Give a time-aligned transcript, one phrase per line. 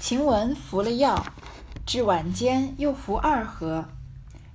[0.00, 1.26] 晴雯服了药，
[1.84, 3.88] 至晚间又服二盒。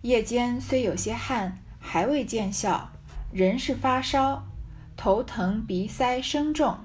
[0.01, 2.89] 夜间虽有些汗，还未见效，
[3.31, 4.45] 仍是发烧，
[4.95, 6.77] 头疼鼻塞声重。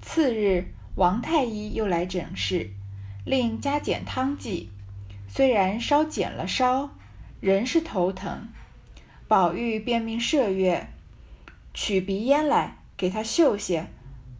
[0.00, 2.70] 次日，王太医又来诊视，
[3.26, 4.70] 令加减汤剂。
[5.28, 6.90] 虽然稍减了烧，
[7.40, 8.48] 仍是头疼。
[9.28, 10.88] 宝玉便命麝月
[11.74, 13.88] 取鼻烟来，给他嗅些，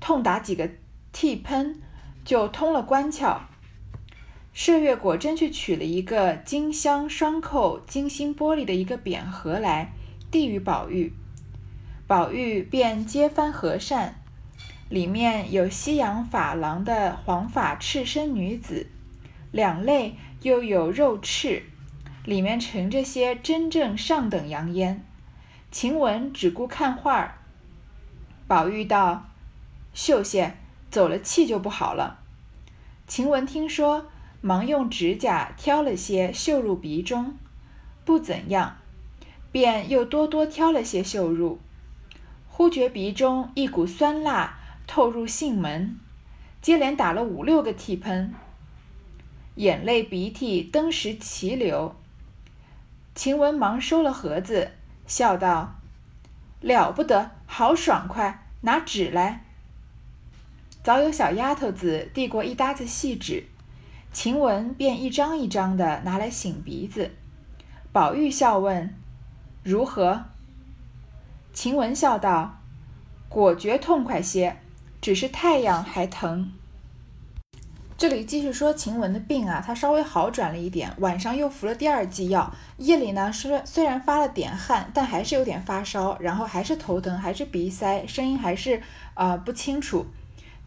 [0.00, 0.70] 痛打几个
[1.12, 1.82] 涕喷。
[2.28, 3.38] 就通了关窍，
[4.54, 9.92] 麝月果真去取了一个金镶双扣金星玻璃的一个扁盒来，
[10.30, 11.14] 递与宝玉。
[12.06, 14.20] 宝玉便揭翻和扇，
[14.90, 18.90] 里面有西洋珐琅的黄发赤身女子，
[19.50, 21.62] 两肋又有肉翅，
[22.26, 25.02] 里面盛着些真正上等洋烟。
[25.70, 27.38] 晴雯只顾看画，
[28.46, 29.30] 宝玉道
[29.94, 30.56] ：“秀些。”
[30.90, 32.17] 走了气就不好了。
[33.08, 34.04] 晴雯听说，
[34.42, 37.38] 忙用指甲挑了些绣入鼻中，
[38.04, 38.76] 不怎样，
[39.50, 41.58] 便又多多挑了些绣入。
[42.46, 45.98] 忽觉鼻中一股酸辣透入性门，
[46.60, 48.34] 接连打了五六个涕喷，
[49.54, 51.96] 眼泪鼻涕登时齐流。
[53.14, 54.72] 晴雯忙收了盒子，
[55.06, 55.76] 笑道
[56.60, 59.46] ：“了不得，好爽快，拿纸来。”
[60.88, 63.44] 早有小丫头子递过一沓子细纸，
[64.10, 67.10] 晴雯便一张一张的拿来擤鼻子。
[67.92, 68.94] 宝玉笑问
[69.62, 70.24] ：“如何？”
[71.52, 72.60] 晴雯笑道
[73.28, 74.56] ：“果觉痛快些，
[75.02, 76.54] 只是太阳还疼。”
[77.98, 88.80] 这里继续说晴雯的病啊，她稍微好转了一点，晚上又服了第二剂药，夜里呢虽虽然发了点汗，但还是有点发烧，然后还是头疼，还是鼻塞，声音还是
[89.12, 90.06] 啊不清楚。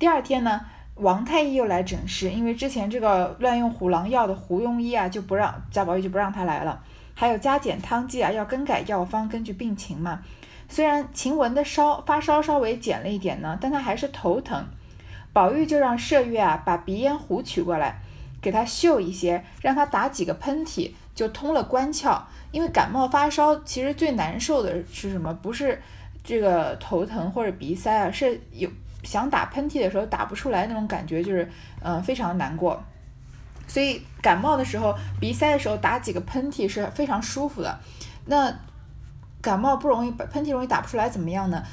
[0.02, 0.60] 第二天呢，
[0.96, 6.84] 王太医又来诊视，因为之前这个乱用虎狼药的胡庸医啊，就不让贾宝玉就不让他来了。
[7.14, 10.22] 还有加减汤剂啊，要更改药方，根据病情嘛。
[10.68, 14.66] 虽然晴雯的烧发烧稍微减了一点呢，但他还是头疼。
[15.34, 18.00] 宝玉就让麝月啊把鼻烟壶取过来，
[18.42, 22.20] 给他嗅一些，让他打几个喷嚏，就通了关窍。
[22.50, 25.32] 因为感冒发烧，其实最难受的是什么？
[25.32, 25.80] 不是
[26.24, 28.68] 这个头疼或者鼻塞啊，是有。
[29.04, 31.50] 想打喷嚏的时候打不出来那种感觉，就是
[31.82, 32.82] 嗯非常难过。
[33.68, 37.80] 所以感冒的时候、鼻塞的时候打几个喷嚏是非常舒服的。
[38.26, 38.54] 那
[39.42, 41.64] 感冒不容易，喷嚏容易打不出来，怎么样呢？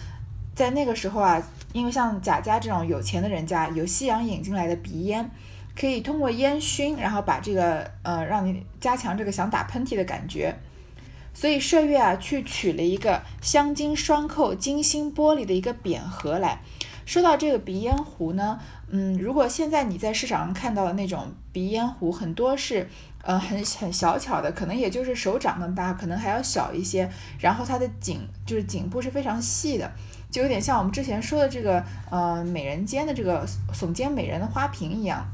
[0.55, 5.29] 在那个时候啊，因为像贾家这种有钱的人家有西洋引进来的鼻烟，
[5.79, 10.55] 可以通过烟熏，然后把这个呃让你加强这个想打喷嚏的感觉。
[11.35, 16.61] 所以麝月啊去取了一个镶金双扣金星玻璃的一个扁盒来。
[17.09, 18.61] 说到这个鼻烟壶呢，
[18.91, 22.87] 嗯，如果现在你在市场上看到的那种鼻烟壶，很多是，
[23.23, 27.11] 呃，很很小巧的，可能也就是手掌那么大，可能还要小一些。
[27.39, 29.91] 然后它的颈就是颈部是非常细的，
[30.31, 35.27] 就有点像我们之前说的这个，呃，美人尖的这个耸肩美人的花瓶一样，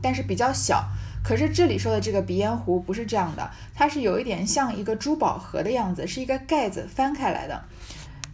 [0.00, 0.84] 但是比较小。
[1.24, 7.64] 可是这里说的这个鼻烟壶不是这样的，它是有一点像一个珠宝盒的样子，是一个盖子翻开来的。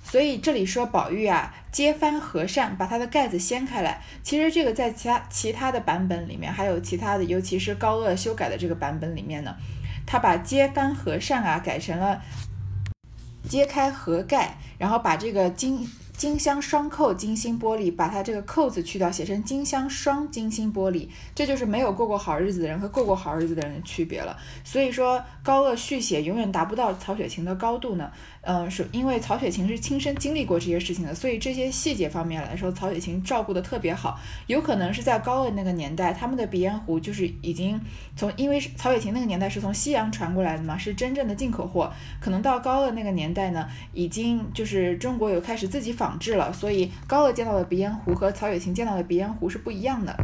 [0.02, 4.02] 所以这里说宝玉啊，揭翻和善，把它的盖子掀开来。
[4.22, 9.54] 其实这个在其他其他的版本里面，还有其他的，尤其是高鹗修改的这个版本里面呢，
[10.06, 12.20] 他把揭翻和善啊改成了
[13.48, 15.88] 揭开盒盖，然后把这个金。
[16.20, 24.36] 金镶双扣金星玻璃，把它这个扣子去掉，写成金镶双金星玻璃，这就是没有过过好日子的人和过过好日子的人的区别了。
[24.62, 28.12] 所以说高鹗续写永远达不到曹雪芹的高度呢。
[28.42, 34.20] 嗯，是因为曹雪芹是亲身经历过这些事情的，所以这些细节方面来说，曹雪芹照顾的特别好。
[34.46, 37.80] 有可能是在高鹗那个年代，他们的鼻烟壶就是已经
[38.14, 41.92] 从，因为曹雪芹那个年代是从西洋传过来的嘛，是真正的进口货。
[42.20, 46.10] 可能到高鹗那个年代呢，已经就是中国有开始自己仿。
[46.20, 50.14] 制了，所以高鹗见到的鼻烟壶和曹雪芹见到的鼻烟壶是不一样的。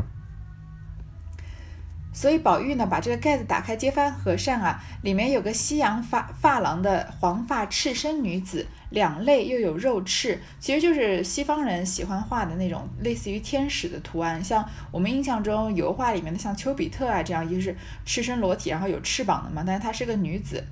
[2.17, 17.77] 所以宝玉呢，把这个盖子打开，揭翻和善啊，里面有个西洋发发廊的黄发赤身女子，两肋又有肉翅，其实就是西方人喜欢画的那种类似于天使的图案，像我们印象中油画里面的像丘比特啊这样，一个是
[18.07, 20.65] 赤身裸体，然后有翅膀的嘛，但是她是个女子。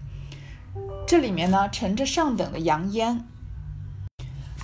[1.07, 3.23] 这里面呢，盛着上等的洋烟。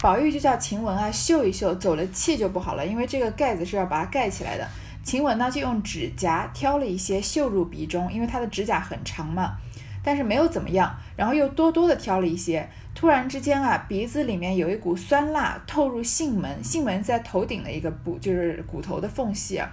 [0.00, 4.67] 宝玉就叫晴雯啊嗅一嗅，走了气就不好了，因为这个盖子是要把它盖起来的。
[5.02, 9.56] 晴雯呢就用指甲挑了一些嗅入鼻中，因为她的指甲很长嘛，
[10.02, 10.94] 但是没有怎么样。
[11.17, 19.70] 然后又多多的挑了一些，突然之间啊，鼻子里面有一股酸辣透入囟门，囟门在头顶的一个部，就是骨头的缝隙啊。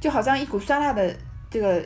[0.00, 1.14] 就好像一股酸辣的
[1.50, 1.82] 这个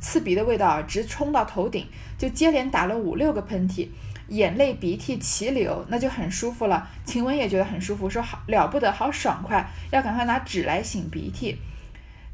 [0.00, 1.86] 刺鼻的味道啊直冲到头顶，
[2.18, 3.88] 就接连打了五六个喷嚏，
[4.28, 6.88] 眼泪鼻涕齐流，那就很舒服了。
[7.04, 11.56] 晴雯也觉得很舒服，说好了不得，好爽快，要赶快拿纸来擤鼻涕。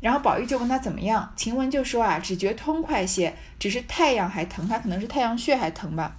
[0.00, 6.16] 然后宝玉就问他怎么样，晴雯就说啊，只觉痛快些，只是太阳还疼，他可能是太阳穴还疼吧，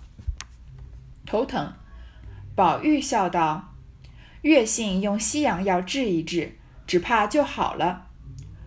[1.26, 1.74] 头疼。
[2.56, 3.74] 宝玉笑道
[4.44, 8.08] ：“月信用西洋药治一治，只怕就好了。”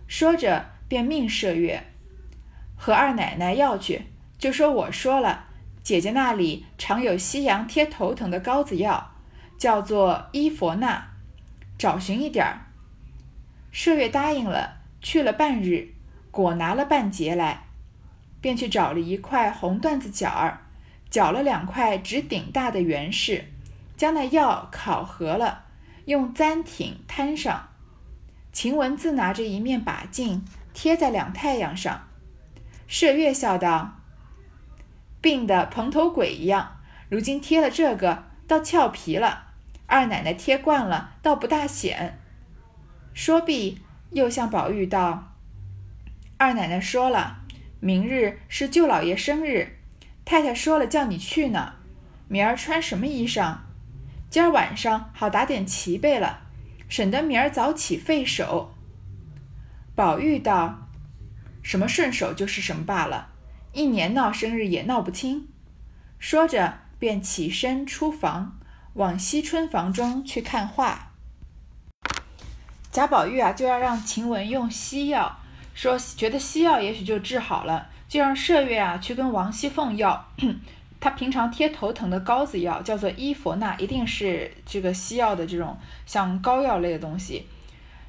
[0.07, 1.85] 说着便命麝月
[2.75, 4.07] 和二奶奶要去，
[4.37, 5.45] 就说我说了，
[5.81, 9.13] 姐姐那里常有西洋贴头疼的膏子药，
[9.57, 11.11] 叫做伊佛那，
[11.77, 12.65] 找寻一点儿。
[13.71, 14.74] 麝月答应了。
[15.05, 15.89] 去了半日，
[16.31, 17.65] 果拿了半截来，
[18.41, 20.61] 便去找了一块红缎子角儿，
[21.11, 23.43] 绞了两块直顶大的圆柿，
[23.95, 25.65] 将那药烤合了，
[26.05, 27.67] 用簪挺摊上。
[28.51, 30.43] 晴雯自拿着一面把镜
[30.73, 32.07] 贴在两太阳上。
[32.89, 33.99] 麝月笑道
[35.21, 36.77] ：“病得蓬头鬼一样，
[37.09, 39.49] 如今贴了这个，倒俏皮了。
[39.85, 42.17] 二奶奶贴惯了，倒不大显。”
[43.13, 43.77] 说毕。
[44.15, 45.35] 又向宝玉道
[46.39, 47.39] ：“二奶奶说了，
[47.81, 49.77] 明日是舅老爷生日，
[50.23, 51.73] 太太说了叫你去呢。
[52.29, 53.57] 明儿穿什么衣裳？
[54.29, 56.43] 今儿晚上好打点齐备了，
[56.87, 58.73] 省得明儿早起费手。”
[59.93, 60.87] 宝玉道
[61.61, 63.31] ：“什么顺手就是什么罢了，
[63.73, 65.49] 一年闹生日也闹不清。”
[66.17, 68.57] 说着便起身出房，
[68.93, 71.11] 往惜春房中去看画。
[72.95, 75.37] 贾宝玉啊，就要让晴雯用西药，
[75.73, 80.25] 说觉得西药也许就治好了，就让麝月啊去跟王熙凤要，
[81.01, 87.45] 他平常贴头疼的膏子药，叫做伊佛那，一定是这个西药的这种像膏药类的东西。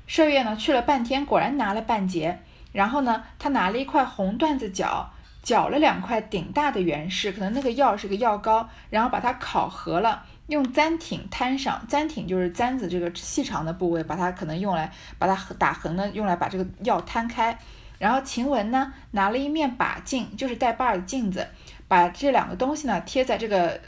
[0.08, 2.38] 麝月呢去了半天，果然拿了半截，
[2.70, 5.10] 然后呢，他拿了一块红缎子角，
[5.42, 10.22] 绞了两块顶大的圆柿，可能那个药是个药膏，然后把它烤合了。
[10.48, 17.58] 用簪挺摊上，簪挺就是簪子这个细长的部位，把它可能用来把它打横呢，用来把这个药摊开。
[17.98, 21.48] 然后晴雯呢拿了一面把镜，就是带把的镜子，
[21.88, 23.80] 把这两个东西呢贴在这个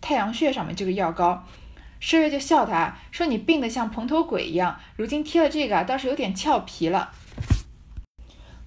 [0.00, 1.44] 太阳穴上面，这个药膏。
[2.00, 7.12] 麝月就笑他说：“你病得像蓬头鬼一样，如今贴了这个倒是有点俏皮了。”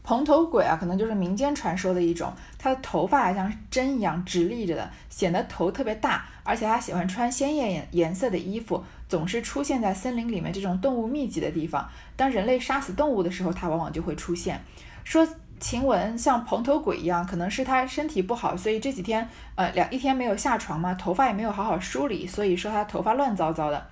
[0.06, 2.32] 蓬头鬼啊，可能就是民间传说的一种。
[2.60, 11.90] 他的头发像针一样直立着的，显得头特别大，而且他喜欢穿鲜艳颜颜色的衣服，总是出现在森林里面这种动物密集的地方。
[12.16, 14.62] 当人类杀死动物的时候，他往往就会出现。
[15.04, 15.28] 说
[15.60, 23.88] 晴雯像蓬头鬼一样，可能是他身体不好，所以这几天呃两一天没有下床嘛，头发也没有好好梳理，所以说他头发乱糟糟的。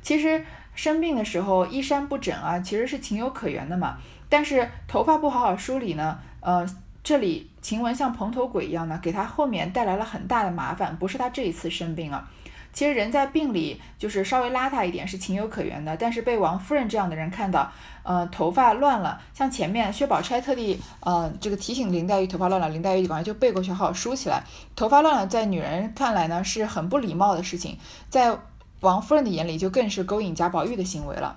[0.00, 0.42] 其实
[0.74, 3.98] 生病的时候衣衫不整啊，其实是情有可原的嘛。
[4.28, 6.66] 但是头发不好好梳理呢，呃，
[7.02, 10.96] 这里晴雯像蓬头鬼一样呢，给他后面带来了很大的麻烦。
[10.96, 12.28] 不是他这一次生病了，
[12.72, 15.96] 其实人在病里就是稍微邋遢一点是情有可原的。
[15.96, 17.72] 但是被王夫人这样的人看到，
[18.02, 24.44] 呃，头发乱了，像前面薛宝钗特地呃这个提醒林黛玉头发乱了，林黛玉赶快就背过去好好梳起来。
[24.76, 27.78] 头发乱了，在女人看来呢是很不礼貌的事情，
[28.10, 28.36] 在
[28.80, 31.36] 王夫人的眼里就更是勾引贾宝玉的行为了。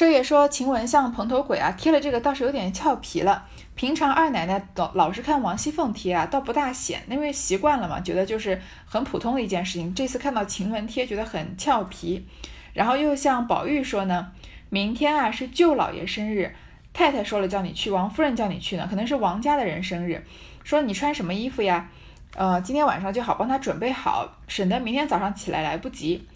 [0.00, 3.46] 麝月说：“晴雯像蓬头鬼啊，贴了这个倒是有点俏皮了。
[3.74, 9.94] 平常二奶奶老老是看王熙凤贴啊，倒不大显，因为习惯了嘛，觉得就是很普通的一件事情。
[9.94, 12.26] 这次看到晴雯贴，觉得很俏皮。
[12.72, 14.28] 然后又像宝玉说呢，
[14.70, 16.54] 明天啊是舅老爷生日，
[16.94, 20.24] 太太说了叫你去，王夫人叫你去呢，可能是王家的人生日，
[20.64, 21.90] 说你穿什么衣服呀？
[22.36, 26.26] 呃，今天晚上就好帮他准备好，省得明天早上起来来不及。”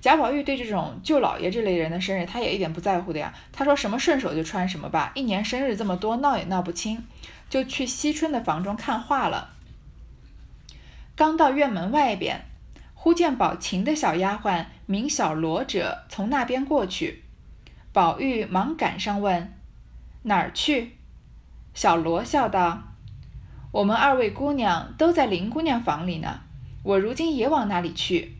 [0.00, 3.34] 贾宝玉对这种舅老爷这类人的生日，他也一点不在乎的呀。
[3.52, 7.04] 他说什么顺手就穿什么吧，一年生日这么多，闹也闹不清，
[7.50, 9.50] 就去惜春的房中看画了。
[11.16, 12.44] 刚到院门外边，
[12.94, 17.24] 忽见宝琴的小丫鬟名小罗者从那边过去，
[17.92, 19.52] 宝玉忙赶上问
[20.22, 20.92] 哪儿去。
[21.74, 22.84] 小罗笑道
[23.72, 26.42] ：“我们二位姑娘都在林姑娘房里呢，
[26.84, 28.36] 我如今也往那里去。”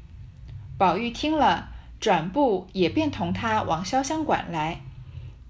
[0.78, 4.80] 宝玉听了，转步也便同他往潇湘馆来。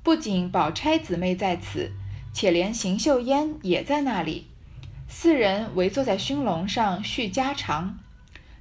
[0.02, 1.92] 不仅宝钗姊妹在此，
[2.32, 4.46] 且连邢岫烟也在那里。
[5.06, 7.98] 四人围坐在熏笼上叙家常。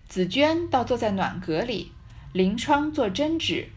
[0.10, 1.94] 紫鹃倒坐在暖阁里，
[2.34, 3.70] 临窗做针纸。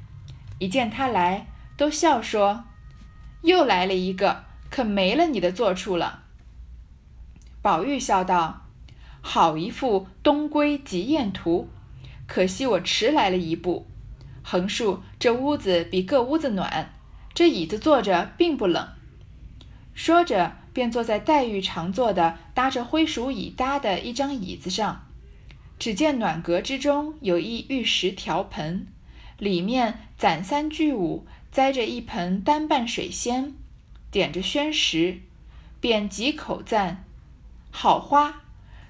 [0.59, 2.65] 一见他来，都笑说
[3.43, 6.25] ：“又来了一个，可没了你的坐处了。”
[7.63, 8.67] 宝玉笑道
[9.23, 11.69] ：“好一幅东归极宴图。”
[12.31, 13.89] 可惜我迟来了一步，
[14.45, 16.95] 横竖这屋子比各屋子暖，
[17.35, 18.89] 这椅子坐着并不冷。
[19.95, 25.09] 说着，便坐在黛玉常坐的搭着灰鼠椅搭的一张椅子上。
[25.77, 28.87] 只见暖阁之中有一玉石条盆，
[29.37, 33.55] 里面攒三聚五，栽着一盆单瓣水仙，
[34.13, 35.19] 点着宣石，
[35.81, 37.05] 便几口赞
[37.73, 38.43] ：“好花！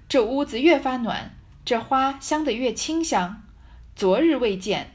[0.07, 3.43] 这屋子越发暖，这花香得越清香。
[3.95, 4.93] 昨日未见。”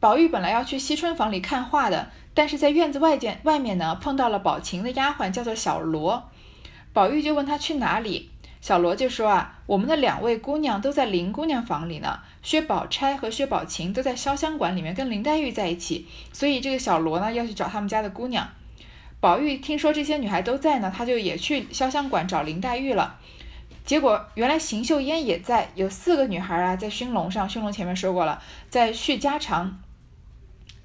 [0.00, 6.30] 宝玉本来要去惜春房里看画的，但是在院子外间外面呢，碰到了宝琴的丫鬟，叫做小罗。
[6.92, 8.30] 宝玉就问他去哪里。
[8.60, 18.48] 小罗就说啊，我们的两位姑娘都在林姑娘房里呢，薛宝钗和薛宝琴都在潇湘馆里面跟林黛玉在一起，所以这个小罗呢要去找他们家的姑娘。
[19.20, 23.18] 宝玉听说这些女孩都在呢，他就也去潇湘馆找林黛玉了。
[23.84, 29.78] 结果原来邢岫烟也在，有四个女孩啊在熏笼上，熏笼前面说过了，在续家常。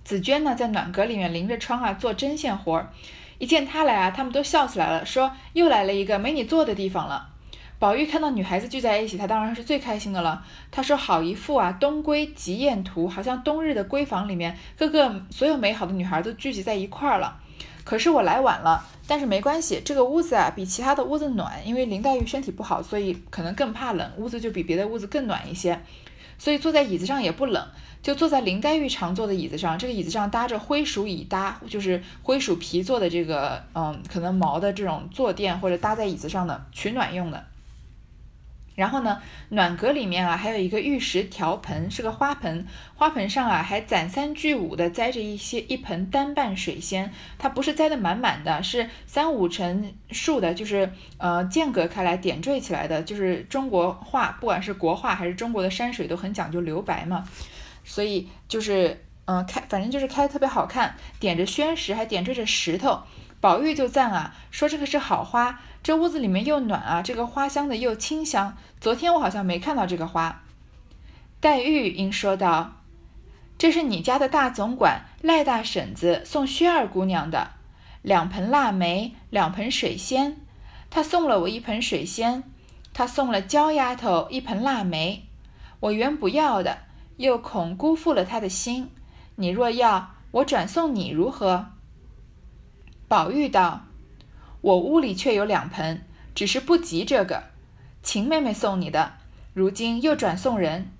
[0.04, 2.92] 紫娟呢在暖阁里面临着窗啊做针线活儿，
[3.38, 7.30] 一见她来啊，他们都笑起来了，说又来了一个没你坐的地方了。
[7.78, 10.44] 宝玉看到女孩子聚在一起，他当然是最开心的了。
[10.70, 17.39] 他说：“好一幅啊，东闺极艳图，好像冬日的闺房里面，各个所有美好的女孩都聚集在一块儿了。
[17.90, 25.82] 可是我来晚了，但是没关系，这个屋子啊比其他的屋子暖，因为林黛玉身体不好，所以可能更怕冷，屋子就比别的屋子更暖一些。
[26.38, 27.68] 所以坐在椅子上也不冷，
[28.04, 29.76] 就坐在林黛玉常坐的椅子上。
[29.80, 37.44] 这个椅子上搭着灰鼠椅搭，就是灰鼠皮做的这个，嗯，可能毛的这种坐垫或者搭在椅子上的取暖用的。”
[38.80, 57.26] 然后呢，暖阁里面啊，还有一个玉石条盆，是个花盆，花盆上啊还攒三聚五的栽着一些一盆单瓣水仙，它不是栽的满满的，是三五成树的，就是呃间隔开来点缀起来的，就是中国画，不管是国画还是中国的山水都很讲究留白嘛，
[57.84, 63.02] 所以就是嗯开，反正就是开的特别好看，点着宣石，还点缀着石头。
[63.42, 68.58] 宝玉就赞啊，说这个是好花，这屋子里面又暖啊，这个花香的又清香。
[68.82, 70.44] 昨天我好像没看到这个花。
[71.40, 72.82] 黛玉应说道
[73.58, 77.52] ：“这是你家的大总管赖大婶子送薛二姑娘的，
[78.02, 80.38] 两盆腊梅，两盆水仙。
[80.90, 82.44] 她送了我一盆水仙，
[82.94, 85.26] 她送了娇丫头一盆腊梅。
[85.80, 86.80] 我原不要的，
[87.16, 88.92] 又恐辜负了她的心。
[89.36, 91.68] 你若要，我转送你如何？”
[93.08, 93.86] 宝玉道
[94.62, 96.04] ：“我屋里却有两盆，
[96.36, 97.44] 只是不及这个。
[98.04, 99.14] 秦妹妹送你的，
[99.54, 100.92] 如今又转送人，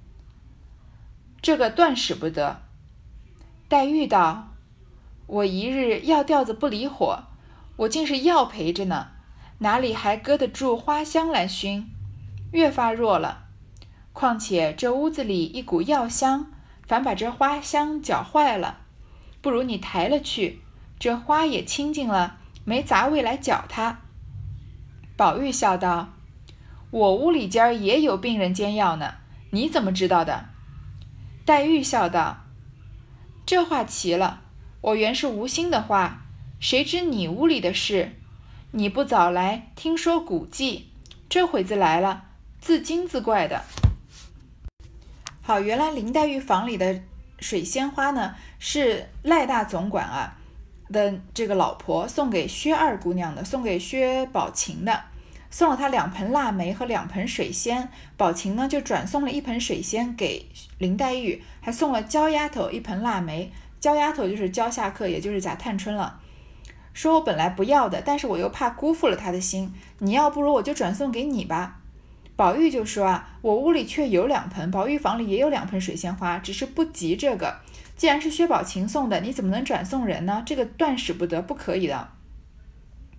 [1.42, 2.62] 这个断使不得。”
[3.68, 4.56] 黛玉道
[5.28, 7.24] ：“我一日药吊子不离火，
[7.78, 9.10] 我竟是药陪着呢，
[9.60, 11.90] 哪里还搁得住花香来熏？
[12.52, 13.46] 越发弱了。
[14.14, 16.52] 况且这屋子里一股药香，
[16.88, 18.80] 反把这花香搅坏了。
[19.42, 20.62] 不如你抬了去。”
[21.00, 22.39] 这花也清净了，
[22.70, 24.02] 没杂味来搅它。
[25.18, 26.14] 宝玉笑道
[26.92, 29.16] ：“我屋里间儿也有病人煎药呢，
[29.50, 30.50] 你怎么知道的？”
[31.44, 32.46] 黛玉笑道
[33.44, 34.42] ：“这话奇了，
[34.82, 36.28] 我原是无心的话，
[36.60, 38.12] 谁知你屋里的事？
[38.74, 40.92] 你不早来听说古迹，
[41.28, 42.26] 这会子来了，
[42.62, 43.64] 自惊自怪的。”
[45.42, 47.02] 好，原来林黛玉房里的
[47.40, 50.36] 水仙花呢，是赖大总管啊。
[50.92, 55.04] 的这个老婆送给薛二姑娘的，送给薛宝琴的，
[55.50, 57.90] 送了她两盆腊梅和两盆水仙。
[58.18, 60.46] 宝琴呢就转送了一盆水仙给
[60.78, 63.52] 林黛玉，还送了娇丫头一盆腊梅。
[63.80, 66.20] 娇丫头就是娇下客，也就是贾探春了。
[66.92, 71.78] 说我本来不要的，但是我又怕辜负了她的心，你要不如我就转送给你吧。
[72.36, 77.60] 宝玉就说啊，我屋里却有两盆，宝玉房里也有两盆水仙花，只是不及这个。
[78.00, 80.42] 既然是薛宝琴送的，你怎么能转送人呢？
[80.46, 82.08] 这个断使不得，不可以的。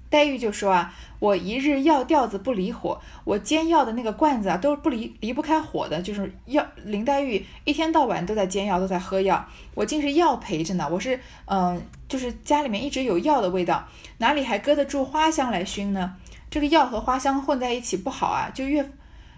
[0.08, 6.66] 黛玉就说啊，我一日药吊子不离火，我煎药的那个罐子啊，都是不离离不开火的，就是药。
[6.82, 10.88] 林黛玉一天到晚都在煎药，都在喝药，我竟是药陪着呢。
[10.90, 16.16] 我是嗯，就是家里面一直有药的味道，哪里还搁得住花香来熏呢？
[16.50, 18.90] 这个药和花香混在一起不好啊，就越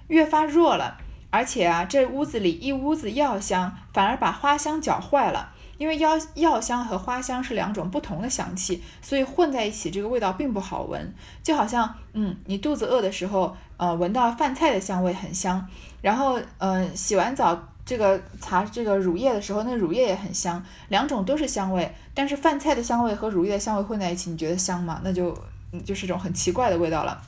[0.07, 0.99] 越发弱了。
[1.33, 5.49] 而且啊，这屋子里一屋子药香，反而把花香搅坏了。
[5.79, 11.13] 因为药药香和花香是两种不同的香气，所以混在一起，这个味道并不好闻。
[11.43, 15.67] 就好像，嗯，你肚子饿的时候，呃，闻到饭菜的香味很香，
[16.01, 21.93] 然后，嗯，洗完澡这个擦这个乳液的时候，那乳液也很香，两种都是香味。
[22.15, 25.01] 但是饭菜的香味和乳液的香味混在一起，你觉得香吗？
[25.03, 25.37] 那就
[25.85, 27.21] 就是一种很奇怪的味道了。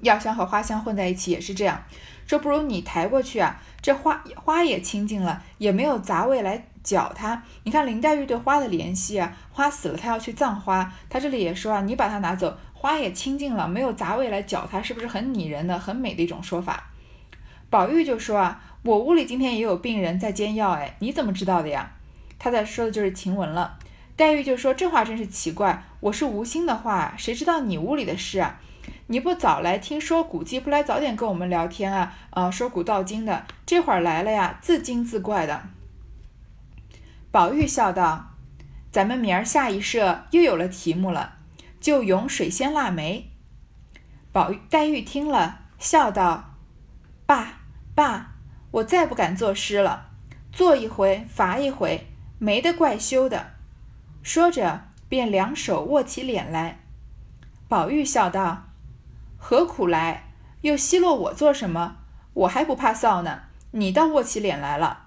[0.00, 1.82] 药香和花香混在一起也是这样。
[2.26, 7.42] 说不如你抬过去啊，这花花也清净了，也没有杂味来搅它。
[7.64, 16.90] 你看林黛玉对花的怜惜啊，花死了她要去葬花，她这里也说啊，你把它拿走，花也清净了，没有杂味来搅它，是不是很拟人的、很美的一种说法？
[17.70, 21.92] 宝玉就说啊，我屋里今天也有病人在煎药，哎，你怎么知道的呀？
[22.38, 23.78] 他在说的就是晴雯了。
[24.16, 28.60] 黛玉就说这话真是奇怪，我是无心的话，谁知道你屋里的事啊？
[29.06, 32.14] 你不早来听说古迹，不来早点跟我们聊天啊？
[32.30, 35.62] 啊，说古道今的，这会儿来了呀，自惊自怪的。
[37.30, 38.34] 宝玉笑道
[38.90, 41.36] ：“咱们明儿下一社又有了题目了，
[41.80, 43.30] 就咏水仙腊梅。”
[44.32, 46.54] 宝玉、黛玉听了，笑道
[47.26, 47.60] ：“爸
[47.94, 48.34] 爸，
[48.70, 50.10] 我再不敢作诗了，
[50.52, 52.06] 做一回罚一回，
[52.38, 53.52] 没得怪羞的。”
[54.22, 56.80] 说着，便两手握起脸来。
[57.68, 58.67] 宝玉笑道。
[59.38, 60.24] 何苦来？
[60.62, 61.98] 又奚落我做什么？
[62.34, 63.42] 我还不怕臊呢。
[63.70, 65.06] 你倒握起脸来了。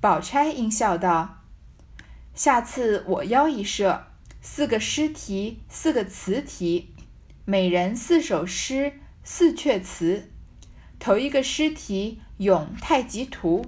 [0.00, 1.42] 宝钗应笑道
[2.34, 4.06] ：“下次我邀一社，
[4.40, 6.94] 四个诗题，四个词题，
[7.44, 10.30] 每人四首诗，四阙词。
[10.98, 13.66] 头一个诗题咏太极图，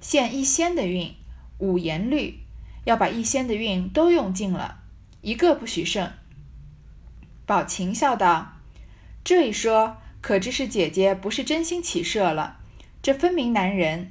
[0.00, 1.14] 现一仙的韵，
[1.58, 2.44] 五言律，
[2.84, 4.82] 要把一仙的韵都用尽了，
[5.22, 6.12] 一个不许剩。”
[7.44, 8.57] 宝琴笑道。
[9.28, 12.60] 这一说，可知是姐姐不是真心起色了。
[13.02, 14.10] 这分明男人，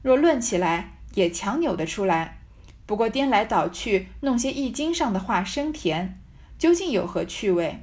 [0.00, 2.38] 若论起来，也强扭得出来。
[2.86, 6.18] 不过颠来倒去，弄些易经上的话生甜，
[6.58, 7.80] 究竟有何趣味？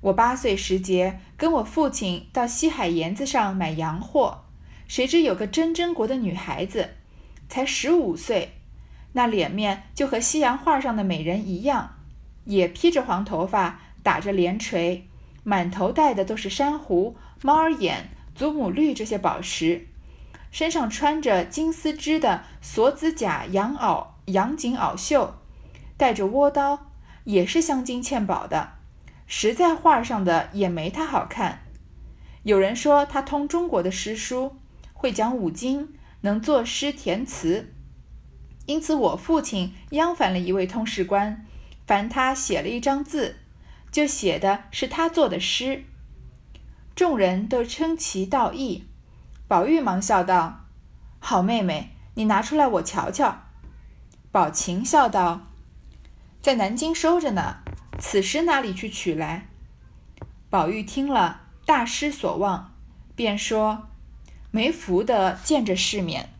[0.00, 4.46] 我八岁时节，跟我父亲到西海沿子上买洋货，
[4.88, 6.96] 谁知有个真真国的女孩子，
[7.48, 8.56] 才十五岁，
[9.12, 11.98] 那脸面就和西洋画上的美人一样，
[12.46, 15.06] 也披着黄头发，打着连垂。
[15.42, 19.86] 满头戴的都是珊瑚、猫儿眼、祖母绿这些宝石，
[20.50, 25.34] 身上穿着金丝织的锁子甲羊袄、羊颈袄袖，
[25.96, 26.92] 带着倭刀，
[27.24, 28.74] 也是镶金嵌宝的，
[29.26, 31.64] 实在画上的也没他好看。
[32.42, 34.56] 有人说他通中国的诗书，
[34.92, 37.74] 会讲五经，能作诗填词，
[38.66, 41.46] 因此我父亲央烦了一位通事官，
[41.86, 43.39] 烦他写了一张字。
[43.90, 45.84] 就写的是他做的诗，
[46.94, 48.86] 众人都称其道义。
[49.48, 50.66] 宝玉忙笑道
[51.18, 53.42] ：“好妹妹，你拿出来我瞧瞧。”
[54.30, 55.48] 宝琴笑道
[56.40, 57.58] ：“在南京收着呢，
[57.98, 59.48] 此时哪里去取来？”
[60.48, 62.72] 宝玉听了，大失所望，
[63.16, 63.88] 便说
[64.52, 66.32] ：“没福的见着世面。”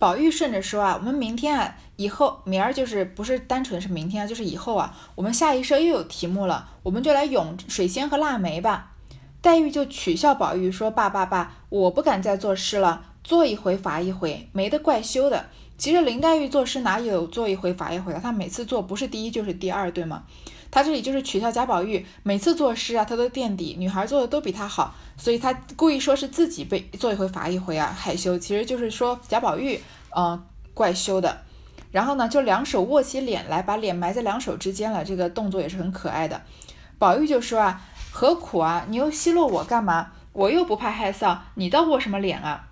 [0.00, 8.92] 宝玉顺着说啊，我们明天啊，以后明儿就是不是单纯是明天啊，就是以后啊，我们下一社又有题目了，我们就来咏水仙和腊梅吧。
[9.42, 15.44] 黛玉就取笑宝玉说：“爸爸爸，我不敢再作诗了，做一回罚一回，没得怪羞的。”
[15.76, 18.20] 其实林黛玉作诗哪有做一回罚一回的？
[18.20, 20.24] 她每次做不是第一就是第二，对吗？
[20.70, 29.78] 她这里就是取笑贾宝玉，每次作诗啊，她都垫底，女孩做的都比她好，所以他故意说是自己被做一回罚一回啊，害羞，其实就是说贾宝玉，
[30.16, 31.42] 嗯，怪羞的。
[31.92, 36.40] 然后呢，就两手握起脸来，把脸埋在两手之间了，这个动作也是很可爱的。
[36.98, 38.86] 宝玉就说啊，何苦啊？
[38.88, 40.12] 你又奚落我干嘛？
[40.32, 42.68] 我又不怕害臊，你倒握什么脸啊？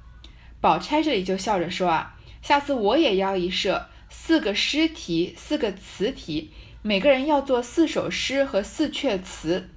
[0.62, 6.50] 宝钗这里就笑着说啊，下次我也邀一社，四个诗题，四个词题。
[6.80, 9.68] 每个人要做四首诗和四阙词，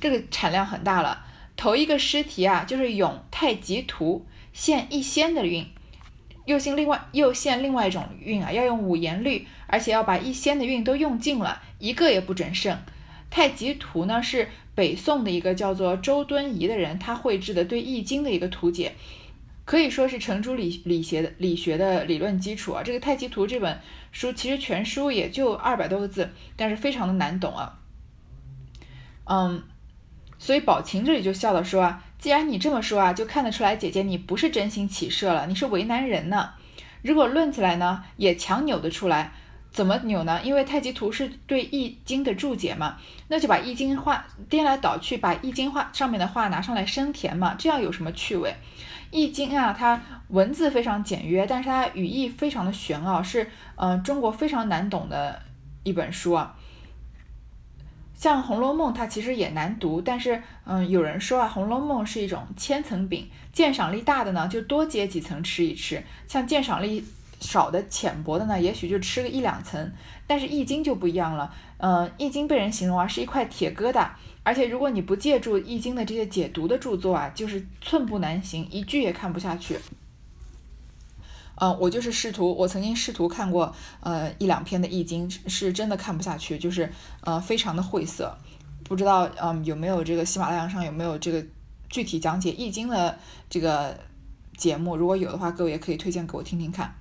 [0.00, 1.23] 这个产量很大了。
[1.56, 5.66] 头一个诗题啊，就是咏太极图，现一仙的韵，
[6.46, 12.78] 又现另外又现另外一种韵啊，要用五言律，而且要把一仙的韵都用尽了，一个也不准剩。
[13.30, 18.92] 太极图呢，是北宋的一个叫做周敦颐的人，他绘制的对易经的一个图解。
[19.64, 22.82] 可以说是程朱理理学的理学的理论基础啊！
[22.82, 23.80] 这个《太极图》这本
[24.12, 27.80] 书其实全书也就二百多个字，但是非常的难懂啊。
[29.24, 29.62] 嗯，
[30.44, 36.50] 所以宝琴这里就笑了说啊，既然你这么说啊，就看得出来姐姐你不是真心起社了，你是为难人呢。
[37.00, 39.32] 如果论起来呢，也强扭得出来，
[39.72, 40.38] 怎么扭呢？
[40.44, 48.54] 因为《太极图》是对《易经》的注解嘛，那就把《易经》画颠来倒去，把《易经》画上面的话拿上来生填嘛，这样有什么趣味？
[49.10, 55.40] 易经啊，它文字非常简约，但是它语义非常的玄奥，是呃中国非常难懂的
[55.84, 56.54] 一本书啊。
[58.14, 67.04] 像《红楼梦》，它其实也难读，但是嗯，有人说啊，《红楼梦》是一种千层饼，鉴赏力大的呢，就多接几层吃一吃；像鉴赏力
[67.40, 69.92] 少的、浅薄的呢，也许就吃个一两层。
[70.26, 74.08] 但是《易经》就不一样了，嗯，《易经》被人形容啊是一块铁疙瘩。
[74.42, 79.78] 而且，如果你不借助《易经》的这些解读的著作啊，就是寸步难行，一句也看不下去。
[81.56, 88.36] 嗯，我就是试图，我曾经试图看过呃一两篇的易经，是真的看不下去，就是呃非常的晦涩。
[88.82, 91.42] 不知道嗯有没有这个喜马拉雅上有没有这个
[91.88, 93.96] 具体讲解易经的这个
[94.56, 94.96] 节目？
[94.96, 96.94] 如果有的话，各位也可以推荐给我听听看。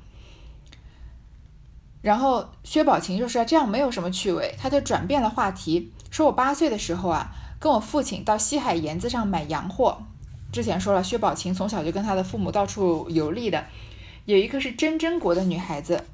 [2.02, 10.04] 然后薛宝琴就是这样，没有什么趣味，他就转变了话题，说我八岁的时候啊，跟我父亲到西海沿子上买洋货。
[10.52, 13.66] 之前说了，薛宝琴从小就跟他的父母到处游历的。
[14.26, 16.06] 有一个是真真国的女孩子，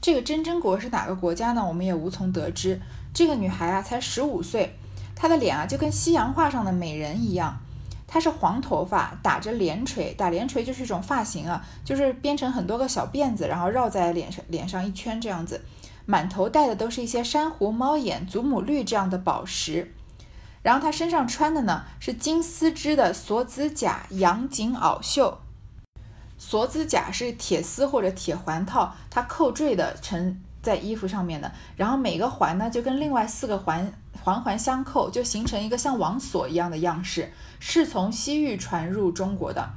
[0.00, 1.64] 这个真真国是哪个国家呢？
[1.64, 2.80] 我们也无从得知。
[3.14, 4.74] 这个女孩啊，才十五岁，
[5.14, 7.60] 她的脸啊就跟西洋画上的美人一样。
[8.08, 15.60] 她是黄头发，打着连垂，打连垂就是一种发型啊，就是编成很多个小辫子，然后绕在脸上脸上一圈这样子。
[16.06, 19.94] 满头戴的都是一些珊瑚、猫眼、祖母绿这样的宝石。
[20.62, 25.38] 然后她身上穿的呢是金丝织的锁子甲羊颈袄袖，
[26.42, 31.52] 锁子甲是铁丝或者铁环套，它扣缀的成在衣服上面的。
[31.76, 39.68] 然后每个环呢就跟另外四个环环环相扣，就形成一个像网锁一样的样式，是从西域传入中国的。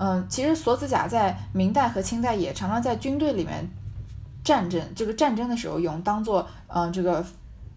[0.00, 3.68] 嗯，其实锁子甲在明代和清代也常常在军队里面
[4.42, 7.22] 战争这个战争的时候用，当做嗯这个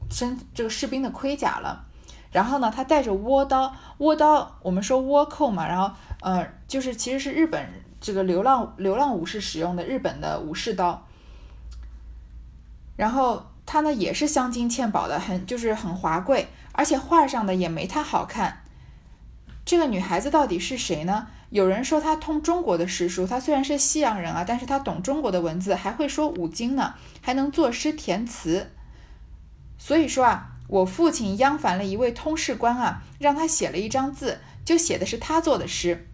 [0.09, 1.83] 身这个士兵的盔甲了。
[2.31, 5.91] 然后呢，他带着倭刀，倭刀我们说倭寇嘛，然后
[6.21, 7.67] 呃，就是其实是日本
[8.07, 11.05] 这个流浪流浪武士使用的日本的武士刀。
[12.95, 18.63] 然后他呢也是镶金嵌宝的，很就是很华贵，而且画上的也没他好看。
[19.65, 21.27] 这个女孩子到底是谁呢？
[21.49, 28.71] 有人说她通中国的诗书，她虽然是西洋人啊，但是她懂中国的文字，还会说五经呢，还能作诗填词。
[29.77, 30.53] 所以说啊。
[30.69, 36.09] 我父亲央烦了一位通事官啊，让他写了一张字，就写的是他做的诗。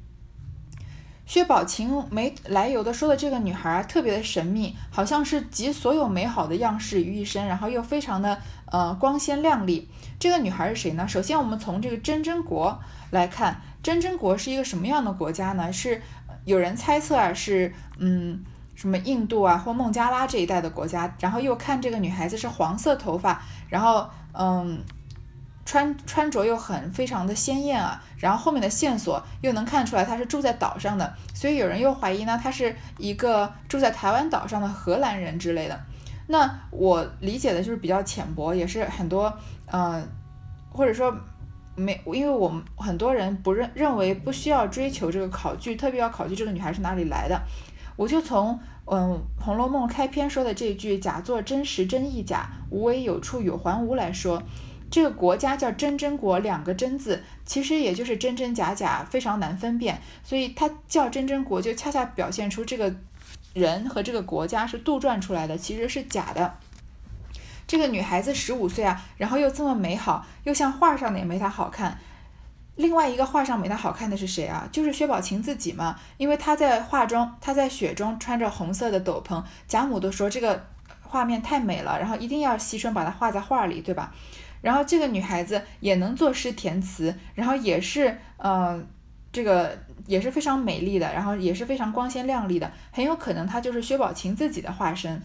[1.26, 9.90] 薛宝琴没来由的说的这个女孩儿，特别的神秘，好像是集所有美好的样式于一身，然后又非常的呃光鲜亮丽。
[10.20, 11.08] 这个女孩是谁呢？
[11.08, 12.78] 首先我们从这个真真国
[13.12, 15.72] 来看，真真国是一个什么样的国家呢？
[15.72, 16.02] 是
[16.46, 18.44] 有人猜测啊，是嗯
[18.76, 21.16] 什么印度啊或孟加拉这一带的国家。
[21.20, 24.10] 然后又看这个女孩子是黄色头发，然后。
[24.36, 24.84] 嗯，
[25.66, 35.80] 穿穿着又很非常的鲜艳啊，然后后面的线索又能看出来他是住在岛上的，所以有人又怀疑呢，他是一个住在台湾岛上的荷兰人之类的。
[36.28, 39.34] 那我理解的就是比较浅薄，也是很多
[39.72, 40.08] 嗯，
[40.72, 41.16] 或者说
[41.76, 47.42] 没，因为我们很多人不认认为不需要追求这个考据，特别要考据这个女孩是哪里来的，
[47.96, 48.60] 我就从。
[48.86, 54.44] 嗯，《红楼梦》开篇说的这句“假作真时真亦假，无为有处有还无”来说，
[54.94, 60.00] 这个国家叫真真国，两个真字其实也就是真真假假，非常难分辨。
[60.24, 62.94] 所以它叫真真国，就恰恰表现出这个
[63.56, 66.60] 人和这个国家是杜撰出来的，其实是假的。
[67.66, 71.98] 这个女孩子十五岁啊，然后又这么美好，又像画上的也没她好看。
[72.76, 74.70] 另外一个画上没她好看的是谁啊？
[74.72, 80.68] 就是薛宝琴自己嘛，因为她在画中，她在雪中穿着红色的斗篷，贾母都说这个
[81.02, 84.14] 画面太美了，然后一定要惜春把它画在画里，对吧？
[84.64, 88.88] 然后这个女孩子也能作诗填词，然后也是，嗯，
[89.30, 95.22] 这个也是非常美丽的，然后也是非常光鲜亮丽的，很有可能她就是薛宝琴自己的化身。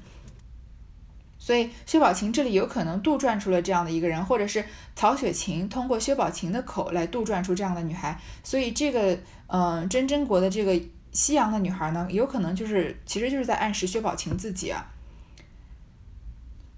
[1.39, 4.65] 所以薛宝琴这里有可能杜撰出了这样的一个人，或者是
[4.97, 8.21] 曹雪芹通过薛宝琴的口来杜撰出这样的女孩。
[8.43, 10.79] 所以这个，嗯，真真国的这个
[11.13, 14.85] 西洋的女孩呢，有可能就是，其实就是在暗示薛宝琴自己啊。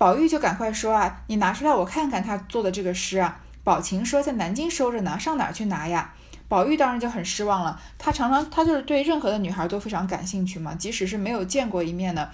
[0.01, 3.39] 宝玉就赶快说啊，你拿出来我看看他做的这个诗啊。
[3.63, 6.15] 宝琴说在南京收着呢，上哪去拿呀？
[6.49, 7.79] 宝玉当然就很失望了。
[7.99, 12.31] 他常常他就是对任何的女孩都非常感兴趣嘛，即使是没有见过一面的。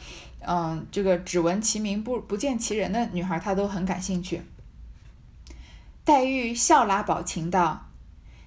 [0.47, 4.43] 嗯，这个只闻其名不不见其人的女孩，她都很感兴趣。
[6.05, 7.89] 黛玉笑拉宝琴道：“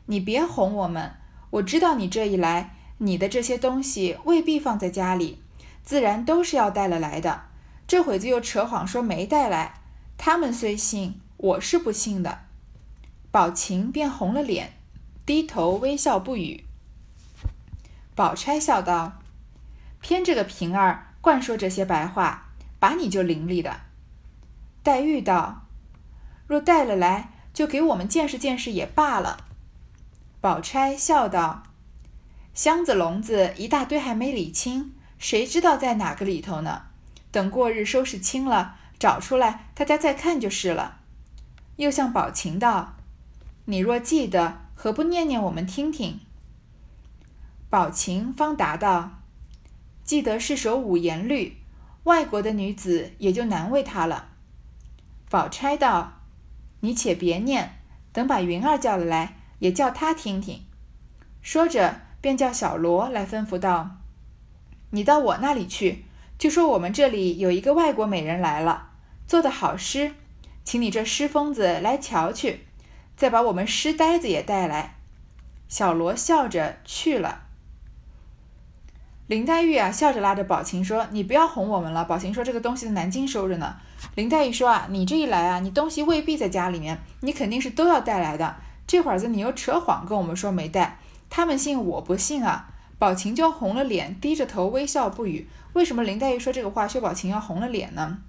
[0.07, 1.11] 你别哄我们，
[1.49, 5.39] 我知道你这一来，你的这些东西未必放在家里，
[5.83, 7.48] 自然都是要带了来的。
[7.89, 9.81] 这会子又扯谎说没带来，
[10.15, 12.41] 他们虽信，我是不信的。”
[13.31, 14.73] 宝琴便红了脸，
[15.25, 16.65] 低头微笑不语。
[18.13, 19.13] 宝钗笑道
[20.01, 23.81] ：“偏这个平儿。”惯说这些白话，把你就伶俐的。
[24.83, 25.65] 黛玉道
[26.45, 29.45] ：“若带了来，就给我们见识见识也罢了。”
[30.39, 31.63] 宝钗笑道
[32.53, 36.83] ：“箱子笼子一大堆还没理清，谁知道在哪个里头呢？
[37.31, 40.99] 等过日收拾清了，找出来，大家再看就是了。”
[41.77, 42.95] 又向宝琴道
[43.65, 46.19] ：“你若记得，何不念念我们听听？”
[47.69, 49.11] 宝琴方答道。
[50.03, 51.57] 记得是首五言律，
[52.05, 54.29] 外国的女子也就难为她了。
[55.29, 56.21] 宝钗道
[56.81, 57.79] ：“你且别念，
[58.11, 60.63] 等把云儿叫了来，也叫她听听。”
[61.43, 63.97] 说着，便叫小罗来吩咐道
[64.89, 66.05] ：“你到我那里去，
[66.39, 68.91] 就说我们这里有一个外国美人来了，
[69.27, 70.13] 做的好诗，
[70.63, 72.65] 请你这诗疯子来瞧去，
[73.17, 74.95] 再把我们诗呆子也带来。”
[75.67, 77.41] 小罗笑着去了。
[79.27, 83.75] 林黛玉啊，笑着拉着宝琴说：“你不要哄我们了。”宝琴说：“这个东西在南京收着呢。”
[84.15, 88.55] 林黛玉说：“啊，你这一来啊，你东西未必在家里面，你肯定是都要带来的。
[88.87, 90.97] 这会儿子你又扯谎跟我们说没带，
[91.29, 95.47] 他们信我不信啊？”宝琴就红了脸，低着头微笑不语。
[95.73, 98.19] 为什么林黛玉说这个话，薛宝琴要红了脸呢？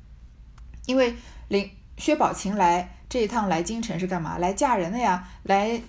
[0.86, 1.14] 因为
[1.48, 2.96] 林薛宝琴来。
[3.10, 4.38] 这一趟来京城是干嘛？
[4.38, 5.82] 来嫁人的呀，来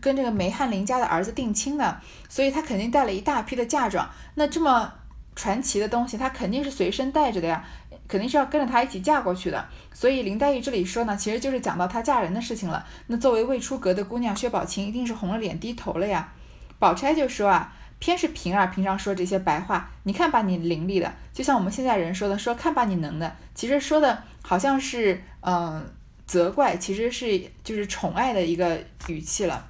[0.00, 4.10] 跟这个梅翰林家的儿子定亲的，所以他肯定带了一大批的嫁妆。
[4.34, 4.92] 那这么
[5.36, 7.64] 传奇的东西，他肯定是随身带着的呀，
[8.08, 9.64] 肯定是要跟着她一起嫁过去的。
[9.92, 12.84] 所以林黛玉这里说呢，其实就是讲到她嫁人的事情了。
[13.06, 16.32] 那作为未出阁的姑娘，薛宝琴一定是红了脸低头了呀。
[16.80, 25.84] 宝钗就说啊，偏是平儿平常说这些白话，你看把你伶俐的，就像我们现在人说的，说看把你能的，其实说的好像是嗯。
[26.26, 29.68] 责怪其实是就是宠爱的一个语气了。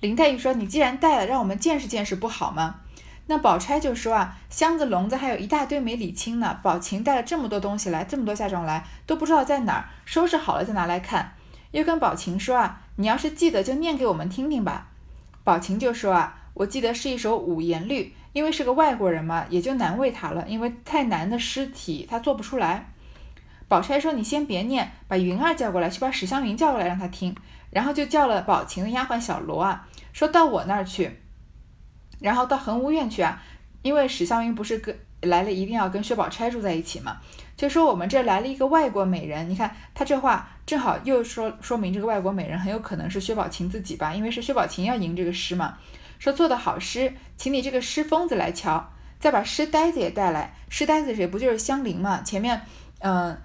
[0.00, 2.76] 林黛玉说：“你既然带了，让我们见识见识不好吗？”
[3.28, 6.58] 那宝钗就说：“啊，箱子笼子还有一大堆没理清呢。
[6.62, 11.34] 宝琴带了这么多东西来，这么多嫁妆来，都不知道在哪儿，收拾好了再拿来看。”
[11.72, 14.88] 又跟宝琴说：“啊，你要是记得，就念给我们听听吧。”
[15.44, 22.92] 宝琴就说：“啊，我记得是一首五言律，因为是个外国人嘛，也就难为他了，因为太难的诗体他做不出来。”
[23.68, 27.34] 宝钗说：“你先别念，把云儿叫过来，去把史湘云叫过来，让她听。”
[27.70, 31.10] 然后就叫了宝琴的丫鬟小罗啊，说到我那儿去，
[32.20, 33.42] 然后到恒芜院去啊，
[33.80, 37.16] 因为史湘云不是跟来了，一定要跟薛宝钗住在一起嘛。
[37.56, 45.78] 就说我们这来了一个外国美人，你看他这话正好又说说明这个外国美人很有可能是薛宝琴自己吧，因为是薛宝琴要吟这个诗嘛。
[46.22, 50.54] 说做的好诗，请你这个诗疯子来瞧，再把诗呆子也带来。
[50.68, 51.26] 诗呆子谁？
[51.26, 52.22] 不就是香菱嘛？
[52.22, 52.62] 前面
[53.00, 53.36] 嗯。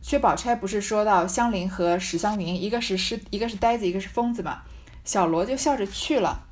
[0.00, 4.62] 薛宝钗不是说到香菱和史湘云，一个是诗，一个是呆子，一个是疯子嘛？
[5.04, 6.46] 小罗就笑着去了。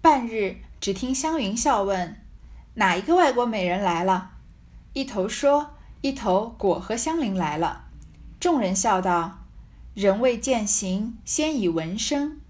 [0.00, 2.22] 半日，只听湘云笑问
[2.76, 4.30] ：“哪一个外国美人来了？”
[4.94, 7.84] 一头说，一头果和香菱来了。
[8.40, 9.44] 众人笑道
[9.92, 12.40] ：“人未见形，先已闻声。”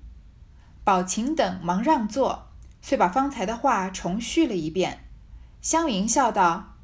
[0.86, 2.46] 宝琴等忙让座，
[2.80, 5.00] 遂把方才的话重叙了一遍。
[5.60, 6.76] 湘云笑道：“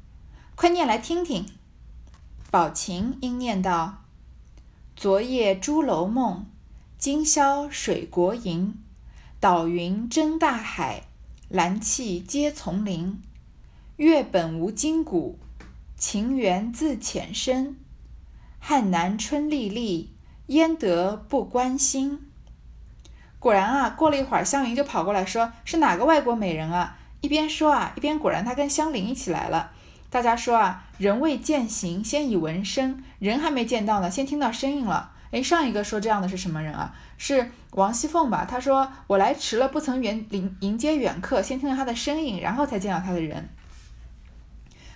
[0.57, 1.45] 快念来听听。”
[2.51, 4.03] 宝琴应念道
[4.97, 6.45] ：“昨夜朱楼梦，
[6.97, 8.77] 今宵水国营。
[9.39, 11.03] 岛云争大海，
[11.47, 13.21] 蓝气接丛林。
[13.95, 15.39] 月本无筋骨，
[15.95, 17.77] 情缘自浅深。
[18.59, 20.13] 汉南春丽丽，
[20.47, 22.29] 焉得不关心？”
[23.43, 29.71] 果然啊，过了一会儿，湘云就跑过来说：“是哪个外国美人啊？”一边说啊，一边果然她跟香菱一起来了。
[30.09, 33.03] 大家说啊，人未见形，先已闻声。
[33.19, 35.11] 人还没见到呢，先听到声音了。
[35.31, 36.95] 诶，上一个说这样的是什么人啊？
[37.17, 38.47] 是王熙凤吧？
[38.49, 43.49] 她说我来迟了，不曾远迎迎接远客，先听到他的声音，然后才见到他的人。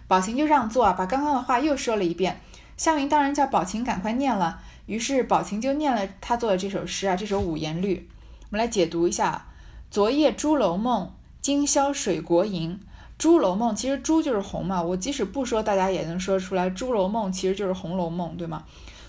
[0.08, 2.40] 宝琴就让座啊，把刚刚的话又说了一遍。
[2.78, 8.08] 湘云当然叫宝琴赶快念了，于是宝琴就念了他做的这首诗啊，这首五言律。
[8.50, 9.48] 我们来解读一下：
[9.92, 12.80] 昨夜朱楼梦，今宵水国营。
[13.18, 18.64] 《朱楼梦》其实“朱”就是红嘛，我即使不说，大家也能说出来，《朱楼梦》其实就是《红楼梦》，对吗？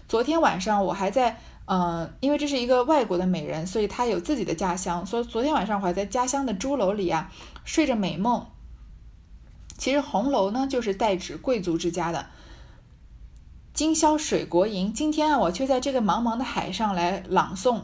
[0.08, 7.30] 昨天晚上我还在，嗯，因为这是一个外国的美人，所以她有自己的家乡，所以昨天晚上我还在家乡的朱楼里啊，
[7.64, 8.44] 睡着美梦。
[9.76, 12.26] 其实红楼呢，就是代指贵族之家的。
[13.74, 17.82] 今宵水国吟，今天啊，我却在这个茫茫的海上来朗诵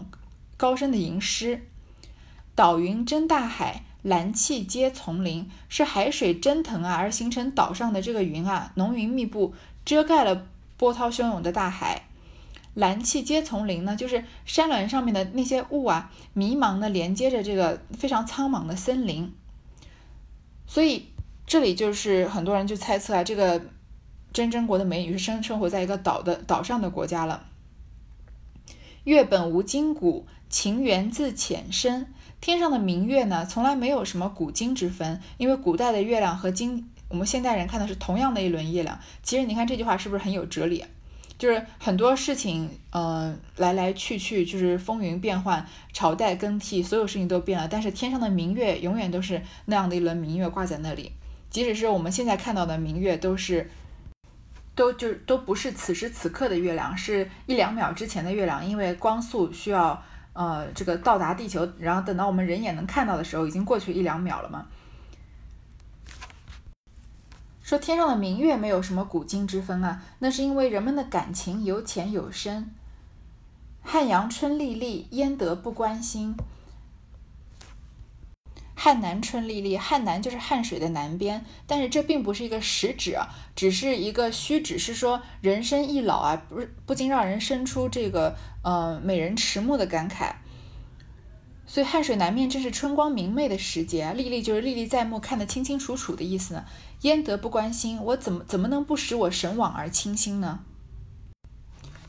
[0.57, 1.67] 高深的吟诗。
[2.55, 3.85] 岛云争大海。
[4.05, 12.03] 蓝气接丛林，是海水蒸腾啊，而形成岛上的这个云啊，浓云密布，遮盖了波涛汹涌的大海。
[12.75, 19.33] 蓝气接丛林呢，就是山峦上面的那些雾啊，迷茫的连接着这个非常苍茫的森林。
[20.67, 21.07] 所以
[21.47, 23.59] 这里就是很多人就猜测啊，这个
[24.35, 27.47] 真真国的美女是生生活在一个岛的岛上的国家了。
[29.05, 32.07] 月本无筋骨，情缘自浅深。
[32.40, 38.97] 天上的明月呢，从来没有什么古今之分，因为古代的月亮和今我们现代人看的是同样的一轮月亮。
[39.25, 40.85] 其实你看这句话是不是很有哲理？
[41.37, 47.67] 就是很多事情，嗯，来来去去，就是风云变幻，朝代更替，所有事情都变了。
[47.67, 51.11] 但是天上的明月永远都是那样的一轮明月挂在那里，
[51.51, 53.69] 即使是我们现在看到的明月，都是，
[54.77, 60.01] 都就都不是此时此刻的月亮，是一两秒之前的月亮，因为光速需要，
[60.35, 64.66] 呃，这个到达地球，然后等到我们人眼能看到的时候，已经过去一两秒了嘛。
[67.62, 72.70] 说天上的明月没有什么古今之分啊，那是因为人们的感情有浅有深。
[73.83, 76.37] 汉阳春丽丽，焉得不关心？
[78.85, 83.16] 汉南春丽丽，汉南就是汉水的南边，但是这并不是一个实指，
[83.57, 90.35] 只是一个虚指，是说人生易老啊，不不禁让人生出这个呃美人迟暮的感慨。
[91.66, 96.66] 所以汉水南面正是春光明媚的时节，历历就是历历在目，看得清清楚楚的意思呢。
[97.01, 97.99] 焉得不关心？
[98.03, 100.61] 我怎么怎么能不使我神往而倾心呢？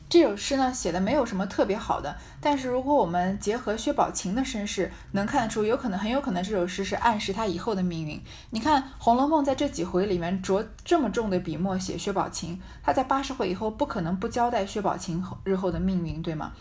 [0.08, 8.22] 这首诗呢写的没有什么特别好的，但是如果我们结合薛宝琴的身世，能看得出，有可能很有可能这首诗是暗示他以后的命运。
[8.50, 16.52] 你看《红楼梦》在这几回里面着这么重的笔墨写薛宝琴，他在八十回以后不可能不交代薛宝琴日后的命运，对吗？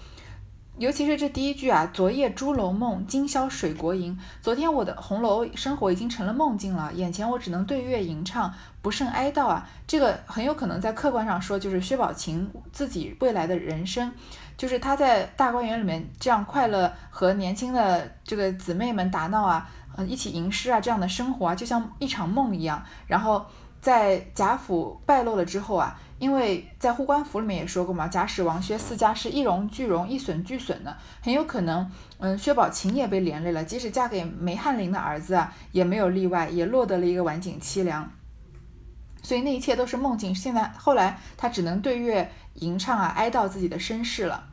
[0.78, 4.18] 尤其是这第一句啊，昨夜朱楼梦，今宵水国吟。
[4.42, 9.66] 昨天我的红楼生活已经成了梦境了，眼前我只能对月吟唱，不胜哀悼啊。
[9.88, 14.12] 这个很有可能在客观上说，就是薛宝琴自己未来的人生，
[14.58, 22.84] 就是他在大观园里面这样快乐和年轻的这个姊妹们打闹啊，嗯，一起吟诗啊，这样的生活啊，就像一场梦一样。
[23.08, 23.46] 然后
[23.86, 25.96] 在贾府败落了之后啊。
[26.18, 33.64] 因为在护官符里面也说过嘛，贾史王薛四家是一荣俱荣，一损俱损的，很有可能，嗯，薛宝琴也被连累了。
[33.66, 38.10] 即使嫁给梅翰林的儿子啊，也没有例外，也落得了一个晚景凄凉。
[39.22, 40.34] 所以那一切都是梦境。
[40.34, 44.46] 现在后来他只能对月吟唱啊，哀悼自己的身世了。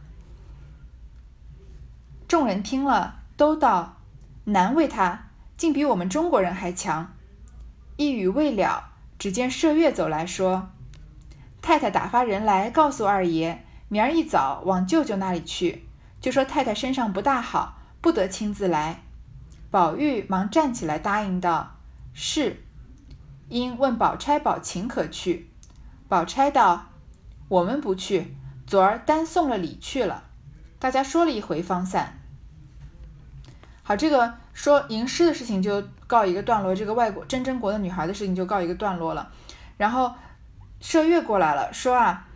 [2.26, 3.98] 众人听了都道
[4.46, 7.14] 难为他，竟比我们中国人还强。
[7.96, 8.91] 一语未了，
[9.22, 10.70] 只见麝月走来说。
[11.60, 15.86] 太太打发人来告诉二爷，明儿一早往舅舅那里去，
[16.20, 19.04] 就说太太身上不大好，不得亲自来。
[19.70, 21.76] 宝玉忙站起来答应道
[22.12, 22.64] ：“是。”
[23.48, 25.48] 因问宝钗、宝琴可去，
[26.08, 26.86] 宝钗道
[27.46, 30.24] ：“我们不去，昨儿单送了礼去了。”
[30.80, 32.21] 大家说了一回，方散。
[33.82, 39.30] 好，这个说吟诗的事情就告一个段落，这个外国真真国的女孩的事情就告一个段落了，
[39.76, 40.12] 然后。
[40.84, 42.26] 麝月过来了，说啊，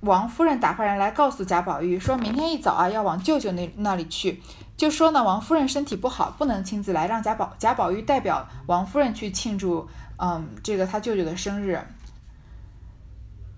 [0.00, 4.42] 王夫人打发人来告诉贾宝玉，说明天一早啊要往舅舅那那里去，
[4.78, 11.78] 就说呢王夫人身体不好，不能亲自来，让贾宝贾宝玉代表王夫人去庆祝，嗯，这个他舅舅的生日。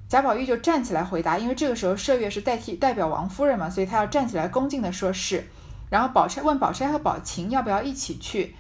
[0.09, 5.47] 贾宝玉就站起来回答，因为这个时候麝月是代替代表王夫人嘛，所以他要站起来恭敬的说是。
[5.93, 8.57] 然后宝钗问宝钗和宝琴要不要一起去，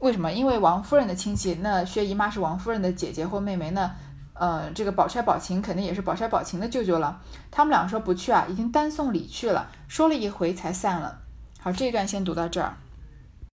[0.00, 0.32] 为什么？
[0.32, 3.94] 因为王夫人的亲戚，那薛姨妈是王夫人的姐姐或妹妹，那。
[4.36, 7.20] 呃，这个宝钗、宝琴肯定也是宝钗、宝琴的舅舅了。
[7.52, 11.20] 他们两个说不去啊，已经单送礼去了，说了一回才散了。
[11.60, 12.74] 好，这一段先读到这儿。